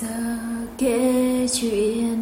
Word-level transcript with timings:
giờ 0.00 0.08
kể 0.78 1.46
chuyện 1.52 2.19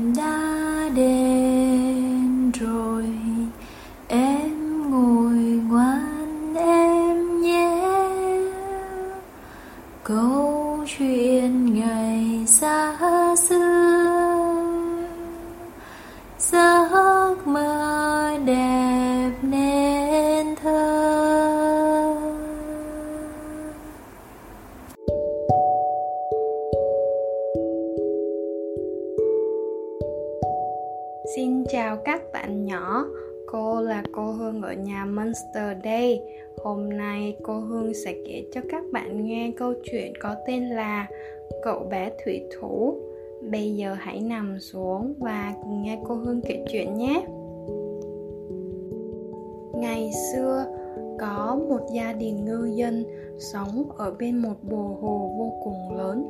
Xin 31.34 31.64
chào 31.64 31.96
các 31.96 32.22
bạn 32.32 32.64
nhỏ, 32.64 33.04
cô 33.46 33.80
là 33.80 34.02
cô 34.12 34.32
Hương 34.32 34.62
ở 34.62 34.72
nhà 34.72 35.04
Monster 35.04 35.78
đây. 35.84 36.20
Hôm 36.64 36.88
nay 36.88 37.36
cô 37.42 37.60
Hương 37.60 37.94
sẽ 37.94 38.14
kể 38.26 38.44
cho 38.52 38.60
các 38.68 38.84
bạn 38.92 39.26
nghe 39.26 39.52
câu 39.56 39.74
chuyện 39.84 40.12
có 40.20 40.34
tên 40.46 40.68
là 40.68 41.06
Cậu 41.62 41.86
bé 41.90 42.10
thủy 42.24 42.42
thủ. 42.60 42.94
Bây 43.50 43.76
giờ 43.76 43.94
hãy 43.98 44.20
nằm 44.20 44.60
xuống 44.60 45.14
và 45.18 45.54
cùng 45.62 45.82
nghe 45.82 45.98
cô 46.08 46.14
Hương 46.14 46.40
kể 46.40 46.64
chuyện 46.68 46.94
nhé. 46.94 47.24
Ngày 49.74 50.10
xưa, 50.32 50.64
có 51.20 51.60
một 51.68 51.80
gia 51.94 52.12
đình 52.12 52.44
ngư 52.44 52.64
dân 52.64 53.04
sống 53.38 53.90
ở 53.96 54.14
bên 54.18 54.38
một 54.38 54.56
bồ 54.62 54.98
hồ 55.00 55.34
vô 55.38 55.52
cùng 55.64 55.96
lớn. 55.96 56.28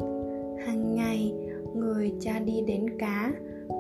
Hàng 0.67 0.95
ngày, 0.95 1.35
người 1.75 2.13
cha 2.21 2.39
đi 2.39 2.61
đến 2.67 2.99
cá, 2.99 3.33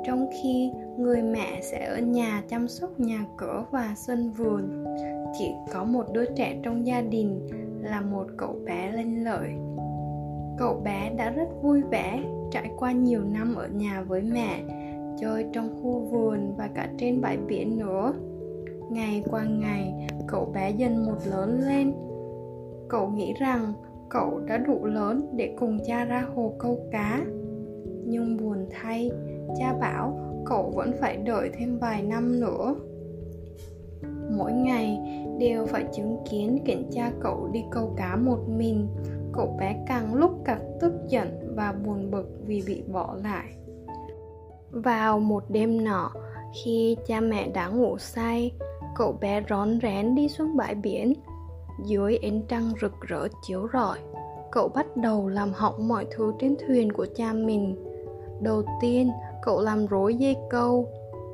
trong 0.06 0.26
khi 0.42 0.70
người 0.98 1.22
mẹ 1.22 1.60
sẽ 1.62 1.86
ở 1.86 1.98
nhà 1.98 2.42
chăm 2.48 2.68
sóc 2.68 3.00
nhà 3.00 3.26
cửa 3.36 3.64
và 3.70 3.94
sân 3.96 4.30
vườn. 4.30 4.84
Chỉ 5.38 5.54
có 5.72 5.84
một 5.84 6.04
đứa 6.12 6.24
trẻ 6.36 6.60
trong 6.62 6.86
gia 6.86 7.00
đình 7.00 7.46
là 7.82 8.00
một 8.00 8.26
cậu 8.36 8.56
bé 8.64 8.92
lanh 8.92 9.24
lợi. 9.24 9.48
Cậu 10.58 10.80
bé 10.84 11.12
đã 11.16 11.30
rất 11.30 11.48
vui 11.62 11.82
vẻ 11.82 12.22
trải 12.50 12.70
qua 12.76 12.92
nhiều 12.92 13.24
năm 13.24 13.54
ở 13.54 13.68
nhà 13.68 14.02
với 14.02 14.22
mẹ, 14.22 14.62
chơi 15.20 15.46
trong 15.52 15.82
khu 15.82 16.00
vườn 16.00 16.54
và 16.56 16.68
cả 16.74 16.88
trên 16.98 17.20
bãi 17.20 17.36
biển 17.36 17.78
nữa. 17.78 18.14
Ngày 18.90 19.22
qua 19.30 19.44
ngày, 19.44 20.08
cậu 20.26 20.50
bé 20.54 20.70
dần 20.70 21.06
một 21.06 21.16
lớn 21.30 21.60
lên. 21.66 21.92
Cậu 22.88 23.08
nghĩ 23.08 23.34
rằng 23.38 23.72
cậu 24.08 24.40
đã 24.46 24.58
đủ 24.58 24.84
lớn 24.84 25.28
để 25.36 25.54
cùng 25.58 25.78
cha 25.86 26.04
ra 26.04 26.26
hồ 26.34 26.52
câu 26.58 26.78
cá. 26.92 27.24
Nhưng 28.04 28.36
buồn 28.36 28.66
thay 28.70 29.10
cha 29.58 29.72
bảo, 29.80 30.18
cậu 30.46 30.72
vẫn 30.76 30.92
phải 31.00 31.16
đợi 31.16 31.50
thêm 31.58 31.78
vài 31.78 32.02
năm 32.02 32.40
nữa. 32.40 32.74
Mỗi 34.30 34.52
ngày 34.52 34.98
đều 35.38 35.66
phải 35.66 35.84
chứng 35.92 36.16
kiến 36.30 36.58
cảnh 36.66 36.90
cha 36.90 37.12
cậu 37.20 37.48
đi 37.52 37.64
câu 37.70 37.94
cá 37.96 38.16
một 38.16 38.38
mình. 38.48 38.88
Cậu 39.32 39.56
bé 39.60 39.84
càng 39.86 40.14
lúc 40.14 40.30
càng 40.44 40.78
tức 40.80 40.92
giận 41.08 41.54
và 41.56 41.72
buồn 41.72 42.10
bực 42.10 42.26
vì 42.46 42.62
bị 42.66 42.82
bỏ 42.92 43.16
lại. 43.22 43.54
Vào 44.70 45.20
một 45.20 45.44
đêm 45.48 45.84
nọ, 45.84 46.12
khi 46.64 46.96
cha 47.06 47.20
mẹ 47.20 47.48
đã 47.48 47.68
ngủ 47.68 47.98
say, 47.98 48.52
cậu 48.96 49.12
bé 49.20 49.42
rón 49.48 49.80
rén 49.82 50.14
đi 50.14 50.28
xuống 50.28 50.56
bãi 50.56 50.74
biển. 50.74 51.12
Dưới 51.84 52.16
ánh 52.16 52.42
trăng 52.48 52.72
rực 52.80 52.92
rỡ 53.00 53.28
chiếu 53.46 53.68
rọi, 53.72 53.98
cậu 54.52 54.68
bắt 54.68 54.96
đầu 54.96 55.28
làm 55.28 55.52
hỏng 55.52 55.88
mọi 55.88 56.06
thứ 56.10 56.32
trên 56.38 56.56
thuyền 56.66 56.92
của 56.92 57.06
cha 57.16 57.32
mình 57.32 57.87
đầu 58.40 58.62
tiên, 58.80 59.10
cậu 59.42 59.60
làm 59.60 59.86
rối 59.86 60.14
dây 60.14 60.36
câu. 60.50 60.88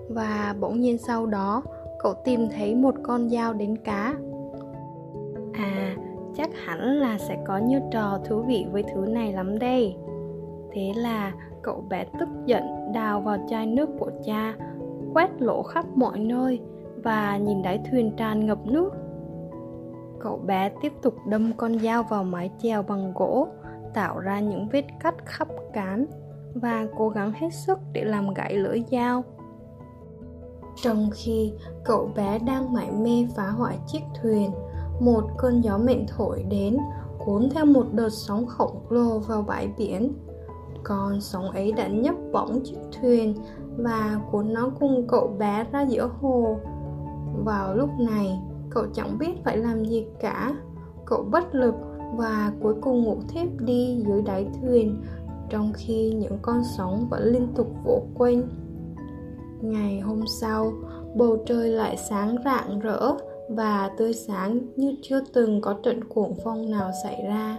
Và 0.09 0.55
bỗng 0.61 0.81
nhiên 0.81 0.99
sau 0.99 1.27
đó, 1.27 1.63
cậu 1.99 2.15
tìm 2.25 2.49
thấy 2.57 2.75
một 2.75 2.95
con 3.03 3.31
dao 3.31 3.53
đến 3.53 3.77
cá. 3.77 4.15
À 5.53 5.97
chắc 6.37 6.51
hẳn 6.65 7.01
là 7.01 7.19
sẽ 7.19 7.39
có 7.47 7.59
nhiều 7.59 7.81
trò 7.91 8.19
thú 8.25 8.43
vị 8.43 8.67
với 8.73 8.83
thứ 8.83 9.01
này 9.01 9.33
lắm 9.33 9.59
đây. 9.59 9.97
Thế 10.73 10.93
là 10.97 11.33
cậu 11.63 11.85
bé 11.89 12.05
tức 12.19 12.29
giận 12.47 12.93
đào 12.95 13.21
vào 13.21 13.39
chai 13.49 13.67
nước 13.67 13.89
của 13.99 14.11
cha, 14.25 14.55
quét 15.15 15.31
lỗ 15.39 15.63
khắp 15.63 15.85
mọi 15.95 16.19
nơi 16.19 16.61
và 17.03 17.37
nhìn 17.37 17.63
đáy 17.63 17.81
thuyền 17.91 18.13
tràn 18.17 18.47
ngập 18.47 18.67
nước. 18.67 18.93
Cậu 20.21 20.37
bé 20.37 20.71
tiếp 20.83 20.93
tục 21.03 21.15
đâm 21.29 21.53
con 21.57 21.79
dao 21.79 22.03
vào 22.03 22.25
mái 22.25 22.51
chèo 22.59 22.83
bằng 22.83 23.13
gỗ, 23.15 23.49
tạo 23.95 24.19
ra 24.19 24.41
những 24.41 24.69
vết 24.73 24.85
cắt 25.01 25.15
khắp 25.25 25.49
cán 25.73 26.07
và 26.55 26.87
cố 26.99 27.09
gắng 27.09 27.33
hết 27.33 27.49
sức 27.53 27.79
để 27.93 28.05
làm 28.05 28.35
gãy 28.35 28.55
lưỡi 28.55 28.83
dao. 28.91 29.25
Trong 30.83 31.11
khi 31.13 31.53
cậu 31.85 32.11
bé 32.17 32.39
đang 32.39 32.73
mải 32.73 32.91
mê 32.91 33.27
phá 33.37 33.49
hoại 33.49 33.79
chiếc 33.87 34.03
thuyền, 34.23 34.51
một 35.01 35.25
cơn 35.39 35.61
gió 35.61 35.79
mạnh 35.79 36.07
thổi 36.09 36.45
đến, 36.49 36.77
cuốn 37.19 37.49
theo 37.51 37.65
một 37.65 37.87
đợt 37.93 38.09
sóng 38.09 38.47
khổng 38.47 38.77
lồ 38.91 39.19
vào 39.19 39.43
bãi 39.43 39.69
biển. 39.79 40.13
Con 40.83 41.21
sóng 41.21 41.51
ấy 41.51 41.73
đã 41.73 41.89
nhấc 41.89 42.15
bổng 42.33 42.61
chiếc 42.65 42.77
thuyền 43.01 43.35
và 43.77 44.21
cuốn 44.31 44.53
nó 44.53 44.71
cùng 44.81 45.07
cậu 45.09 45.37
bé 45.39 45.67
ra 45.73 45.83
giữa 45.83 46.11
hồ. 46.21 46.59
Vào 47.45 47.75
lúc 47.75 47.91
này, 47.99 48.41
cậu 48.71 48.85
chẳng 48.95 49.19
biết 49.19 49.45
phải 49.45 49.57
làm 49.57 49.85
gì 49.85 50.07
cả. 50.21 50.57
Cậu 51.05 51.23
bất 51.23 51.55
lực 51.55 51.75
và 52.17 52.53
cuối 52.63 52.75
cùng 52.81 53.05
ngủ 53.05 53.17
thiếp 53.29 53.49
đi 53.59 54.03
dưới 54.07 54.23
đáy 54.23 54.47
thuyền 54.61 55.03
trong 55.51 55.73
khi 55.77 56.13
những 56.15 56.39
con 56.43 56.63
sóng 56.77 57.09
vẫn 57.11 57.33
liên 57.33 57.49
tục 57.57 57.67
vỗ 57.85 58.03
quanh. 58.15 58.43
Ngày 59.63 60.01
hôm 60.01 60.21
sau, 60.41 60.73
bầu 61.15 61.37
trời 61.47 61.69
lại 61.69 61.97
sáng 62.11 62.37
rạng 62.45 62.81
rỡ 62.81 63.13
và 63.49 63.91
tươi 63.99 64.13
sáng 64.15 64.61
như 64.77 64.95
chưa 65.03 65.21
từng 65.33 65.61
có 65.61 65.75
trận 65.83 66.05
cuồng 66.05 66.35
phong 66.45 66.71
nào 66.71 66.91
xảy 67.05 67.25
ra. 67.29 67.59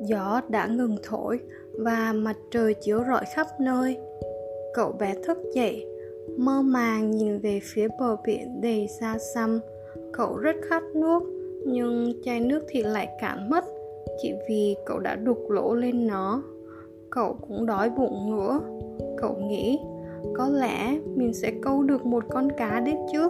Gió 0.00 0.40
đã 0.48 0.66
ngừng 0.66 0.96
thổi 1.02 1.40
và 1.72 2.12
mặt 2.12 2.36
trời 2.50 2.74
chiếu 2.74 3.04
rọi 3.08 3.24
khắp 3.34 3.46
nơi. 3.60 3.96
Cậu 4.74 4.92
bé 4.92 5.14
thức 5.26 5.38
dậy, 5.54 5.86
mơ 6.38 6.62
màng 6.62 7.10
nhìn 7.10 7.38
về 7.38 7.60
phía 7.62 7.88
bờ 7.98 8.16
biển 8.26 8.60
đầy 8.60 8.88
xa 9.00 9.18
xăm. 9.34 9.60
Cậu 10.12 10.36
rất 10.36 10.56
khát 10.68 10.82
nước, 10.94 11.22
nhưng 11.66 12.12
chai 12.24 12.40
nước 12.40 12.64
thì 12.68 12.82
lại 12.82 13.08
cạn 13.20 13.50
mất, 13.50 13.64
chỉ 14.22 14.32
vì 14.48 14.76
cậu 14.86 14.98
đã 14.98 15.16
đục 15.16 15.50
lỗ 15.50 15.74
lên 15.74 16.06
nó 16.06 16.42
cậu 17.10 17.36
cũng 17.48 17.66
đói 17.66 17.90
bụng 17.90 18.30
nữa. 18.30 18.60
Cậu 19.16 19.34
nghĩ, 19.34 19.80
có 20.34 20.48
lẽ 20.48 20.98
mình 21.14 21.34
sẽ 21.34 21.52
câu 21.62 21.82
được 21.82 22.06
một 22.06 22.24
con 22.28 22.48
cá 22.56 22.80
đấy 22.80 22.96
chứ. 23.12 23.28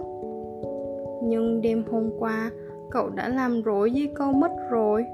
Nhưng 1.22 1.60
đêm 1.62 1.84
hôm 1.90 2.10
qua, 2.18 2.50
cậu 2.90 3.08
đã 3.08 3.28
làm 3.28 3.62
rối 3.62 3.92
dây 3.92 4.10
câu 4.14 4.32
mất 4.32 4.50
rồi. 4.70 5.04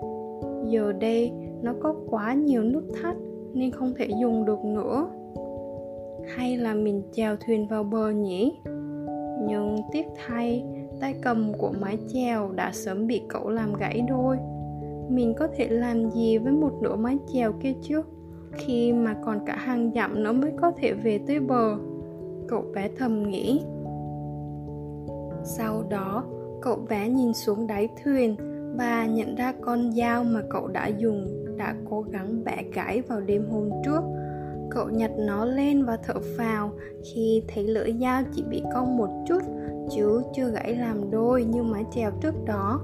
Giờ 0.68 0.92
đây, 0.92 1.32
nó 1.62 1.74
có 1.80 1.94
quá 2.10 2.34
nhiều 2.34 2.62
nút 2.62 2.84
thắt 3.02 3.16
nên 3.54 3.70
không 3.70 3.92
thể 3.98 4.08
dùng 4.20 4.44
được 4.44 4.64
nữa. 4.64 5.08
Hay 6.36 6.56
là 6.56 6.74
mình 6.74 7.02
chèo 7.12 7.36
thuyền 7.46 7.66
vào 7.68 7.84
bờ 7.84 8.10
nhỉ? 8.10 8.52
Nhưng 9.48 9.76
tiếc 9.92 10.06
thay, 10.26 10.64
tay 11.00 11.14
cầm 11.22 11.52
của 11.58 11.72
mái 11.80 11.98
chèo 12.08 12.50
đã 12.52 12.70
sớm 12.72 13.06
bị 13.06 13.22
cậu 13.28 13.48
làm 13.48 13.74
gãy 13.74 14.02
đôi. 14.08 14.36
Mình 15.08 15.34
có 15.38 15.48
thể 15.56 15.68
làm 15.68 16.10
gì 16.10 16.38
với 16.38 16.52
một 16.52 16.72
nửa 16.82 16.96
mái 16.96 17.18
chèo 17.32 17.52
kia 17.62 17.72
chứ? 17.82 18.02
Khi 18.58 18.92
mà 18.92 19.14
còn 19.24 19.38
cả 19.46 19.56
hàng 19.56 19.92
dặm 19.94 20.22
nó 20.22 20.32
mới 20.32 20.52
có 20.60 20.72
thể 20.76 20.92
về 20.92 21.20
tới 21.26 21.40
bờ, 21.40 21.76
cậu 22.48 22.64
bé 22.74 22.88
thầm 22.98 23.30
nghĩ. 23.30 23.62
Sau 25.44 25.84
đó, 25.90 26.24
cậu 26.62 26.76
bé 26.88 27.08
nhìn 27.08 27.32
xuống 27.34 27.66
đáy 27.66 27.88
thuyền 28.04 28.36
và 28.78 29.06
nhận 29.06 29.34
ra 29.34 29.52
con 29.60 29.92
dao 29.92 30.24
mà 30.24 30.40
cậu 30.50 30.66
đã 30.66 30.86
dùng 30.86 31.26
đã 31.56 31.74
cố 31.90 32.02
gắng 32.02 32.44
bẻ 32.44 32.62
gãy 32.74 33.02
vào 33.08 33.20
đêm 33.20 33.46
hôm 33.50 33.70
trước. 33.84 34.00
Cậu 34.70 34.88
nhặt 34.88 35.10
nó 35.18 35.44
lên 35.44 35.84
và 35.84 35.96
thở 36.02 36.14
phào 36.36 36.72
khi 37.02 37.42
thấy 37.48 37.66
lưỡi 37.66 37.92
dao 38.00 38.22
chỉ 38.32 38.44
bị 38.50 38.62
cong 38.74 38.96
một 38.96 39.08
chút, 39.28 39.42
chứ 39.90 40.22
chưa 40.34 40.50
gãy 40.50 40.76
làm 40.76 41.10
đôi 41.10 41.44
như 41.44 41.62
mái 41.62 41.84
chèo 41.94 42.10
trước 42.20 42.34
đó. 42.46 42.80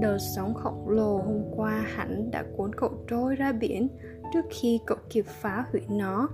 Đợt 0.00 0.18
sóng 0.36 0.54
khổng 0.54 0.88
lồ 0.88 1.16
hôm 1.16 1.42
qua 1.56 1.84
hẳn 1.86 2.30
đã 2.30 2.44
cuốn 2.56 2.74
cậu 2.74 2.90
trôi 3.10 3.36
ra 3.36 3.52
biển 3.52 3.88
trước 4.32 4.44
khi 4.50 4.80
cậu 4.86 4.98
kịp 5.10 5.24
phá 5.28 5.64
hủy 5.72 5.80
nó. 5.88 6.28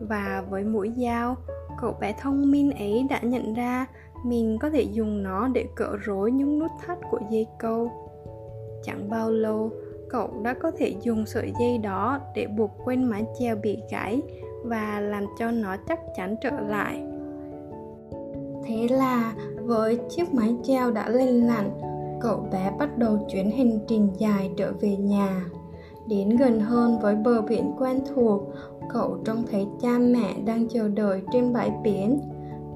Và 0.00 0.44
với 0.50 0.64
mũi 0.64 0.92
dao, 0.96 1.36
cậu 1.80 1.96
bé 2.00 2.14
thông 2.20 2.50
minh 2.50 2.70
ấy 2.70 3.06
đã 3.10 3.20
nhận 3.22 3.54
ra 3.54 3.86
mình 4.24 4.58
có 4.60 4.70
thể 4.70 4.82
dùng 4.82 5.22
nó 5.22 5.48
để 5.48 5.66
cỡ 5.74 5.96
rối 6.04 6.32
những 6.32 6.58
nút 6.58 6.70
thắt 6.86 6.98
của 7.10 7.20
dây 7.30 7.46
câu. 7.58 7.90
Chẳng 8.84 9.10
bao 9.10 9.30
lâu, 9.30 9.70
cậu 10.10 10.30
đã 10.42 10.54
có 10.54 10.70
thể 10.70 10.94
dùng 11.02 11.26
sợi 11.26 11.52
dây 11.60 11.78
đó 11.78 12.20
để 12.34 12.46
buộc 12.46 12.70
quên 12.84 13.04
mái 13.04 13.24
chèo 13.38 13.56
bị 13.56 13.78
gãy 13.90 14.22
và 14.64 15.00
làm 15.00 15.26
cho 15.38 15.50
nó 15.50 15.76
chắc 15.88 16.00
chắn 16.16 16.36
trở 16.42 16.60
lại. 16.60 17.02
Thế 18.64 18.88
là, 18.90 19.34
với 19.62 19.98
chiếc 20.10 20.34
mái 20.34 20.56
chèo 20.62 20.90
đã 20.90 21.08
lên 21.08 21.28
lặn, 21.28 21.70
cậu 22.20 22.48
bé 22.52 22.72
bắt 22.78 22.98
đầu 22.98 23.26
chuyến 23.32 23.50
hành 23.50 23.78
trình 23.88 24.08
dài 24.18 24.50
trở 24.56 24.72
về 24.80 24.96
nhà. 24.96 25.44
Đến 26.06 26.28
gần 26.28 26.60
hơn 26.60 26.98
với 26.98 27.16
bờ 27.16 27.42
biển 27.42 27.74
quen 27.78 28.00
thuộc, 28.14 28.42
cậu 28.88 29.18
trông 29.24 29.44
thấy 29.50 29.66
cha 29.80 29.98
mẹ 29.98 30.34
đang 30.44 30.68
chờ 30.68 30.88
đợi 30.88 31.22
trên 31.32 31.52
bãi 31.52 31.72
biển. 31.82 32.20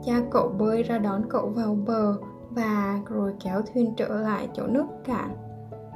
Cha 0.04 0.22
cậu 0.30 0.48
bơi 0.48 0.82
ra 0.82 0.98
đón 0.98 1.22
cậu 1.28 1.48
vào 1.48 1.76
bờ 1.86 2.16
và 2.50 3.00
rồi 3.08 3.34
kéo 3.44 3.62
thuyền 3.74 3.94
trở 3.96 4.20
lại 4.20 4.48
chỗ 4.54 4.66
nước 4.66 4.86
cạn. 5.04 5.30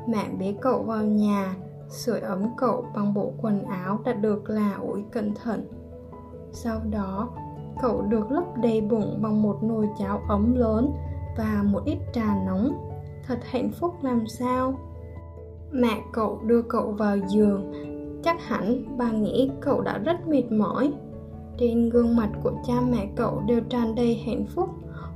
Mẹ 0.08 0.24
bế 0.38 0.54
cậu 0.60 0.82
vào 0.82 1.04
nhà, 1.04 1.54
sưởi 1.88 2.20
ấm 2.20 2.44
cậu 2.56 2.84
bằng 2.94 3.14
bộ 3.14 3.32
quần 3.42 3.62
áo 3.62 3.98
đã 4.04 4.12
được 4.12 4.50
là 4.50 4.74
ủi 4.80 5.04
cẩn 5.10 5.34
thận. 5.34 5.64
Sau 6.52 6.80
đó, 6.90 7.28
cậu 7.82 8.02
được 8.02 8.30
lấp 8.30 8.44
đầy 8.56 8.80
bụng 8.80 9.18
bằng 9.22 9.42
một 9.42 9.62
nồi 9.62 9.88
cháo 9.98 10.20
ấm 10.28 10.54
lớn 10.56 10.92
và 11.38 11.62
một 11.64 11.82
ít 11.84 11.98
trà 12.12 12.36
nóng. 12.46 12.72
Thật 13.26 13.38
hạnh 13.42 13.70
phúc 13.70 13.94
làm 14.02 14.26
sao? 14.26 14.74
Mẹ 15.72 16.02
cậu 16.12 16.40
đưa 16.46 16.62
cậu 16.62 16.92
vào 16.92 17.16
giường, 17.28 17.72
chắc 18.22 18.42
hẳn 18.46 18.84
bà 18.98 19.10
nghĩ 19.10 19.50
cậu 19.60 19.80
đã 19.80 19.98
rất 19.98 20.28
mệt 20.28 20.52
mỏi. 20.52 20.92
Trên 21.58 21.90
gương 21.90 22.16
mặt 22.16 22.30
của 22.42 22.52
cha 22.66 22.74
mẹ 22.90 23.08
cậu 23.16 23.42
đều 23.46 23.60
tràn 23.60 23.94
đầy 23.94 24.14
hạnh 24.26 24.44
phúc. 24.54 24.68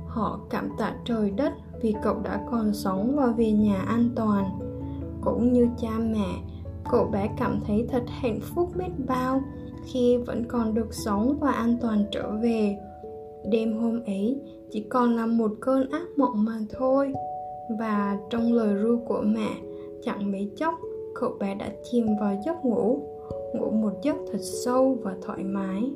Họ 0.07 0.39
cảm 0.49 0.69
tạ 0.77 0.95
trời 1.05 1.31
đất 1.31 1.53
vì 1.81 1.93
cậu 2.03 2.19
đã 2.23 2.45
còn 2.51 2.73
sống 2.73 3.15
và 3.15 3.27
về 3.27 3.51
nhà 3.51 3.81
an 3.81 4.09
toàn. 4.15 4.59
Cũng 5.21 5.53
như 5.53 5.67
cha 5.81 5.91
mẹ, 5.99 6.27
cậu 6.91 7.05
bé 7.05 7.29
cảm 7.37 7.59
thấy 7.67 7.87
thật 7.91 8.03
hạnh 8.07 8.39
phúc 8.41 8.69
biết 8.75 8.91
bao 9.07 9.41
khi 9.85 10.17
vẫn 10.17 10.45
còn 10.47 10.73
được 10.73 10.93
sống 10.93 11.37
và 11.39 11.51
an 11.51 11.77
toàn 11.81 12.05
trở 12.11 12.31
về 12.43 12.77
đêm 13.49 13.77
hôm 13.77 14.03
ấy 14.05 14.41
chỉ 14.71 14.85
còn 14.89 15.15
là 15.15 15.25
một 15.25 15.51
cơn 15.61 15.89
ác 15.91 16.07
mộng 16.17 16.45
mà 16.45 16.59
thôi 16.77 17.13
và 17.79 18.17
trong 18.29 18.53
lời 18.53 18.73
ru 18.73 18.99
của 19.07 19.21
mẹ 19.25 19.49
chẳng 20.05 20.31
mấy 20.31 20.51
chốc 20.55 20.73
cậu 21.15 21.37
bé 21.39 21.55
đã 21.55 21.69
chìm 21.83 22.05
vào 22.19 22.35
giấc 22.45 22.65
ngủ 22.65 22.99
ngủ 23.53 23.71
một 23.71 23.91
giấc 24.03 24.15
thật 24.31 24.39
sâu 24.65 24.97
và 25.03 25.15
thoải 25.21 25.43
mái. 25.43 25.91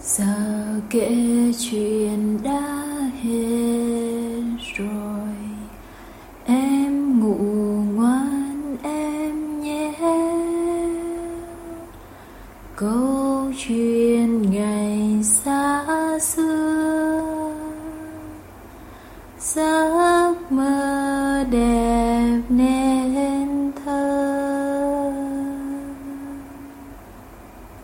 Giờ 0.00 0.24
kể 0.90 1.16
chuyện 1.58 2.38
đã 2.44 2.79
xa 15.22 16.18
xưa. 16.20 17.52
Xa 19.38 19.99